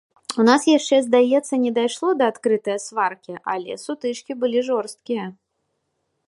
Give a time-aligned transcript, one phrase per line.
[0.43, 5.25] У нас яшчэ, здаецца, не дайшло да адкрытае сваркі, але сутычкі былі жорсткія.